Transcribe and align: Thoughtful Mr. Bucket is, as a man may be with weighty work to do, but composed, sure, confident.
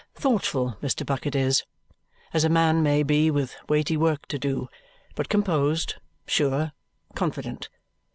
Thoughtful 0.15 0.77
Mr. 0.81 1.05
Bucket 1.05 1.35
is, 1.35 1.63
as 2.33 2.43
a 2.43 2.49
man 2.49 2.81
may 2.81 3.03
be 3.03 3.29
with 3.29 3.53
weighty 3.69 3.95
work 3.95 4.25
to 4.29 4.39
do, 4.39 4.67
but 5.13 5.29
composed, 5.29 5.97
sure, 6.25 6.71
confident. 7.13 7.69